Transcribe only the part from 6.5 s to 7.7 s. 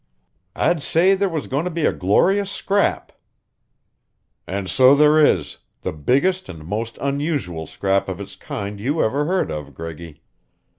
most unusual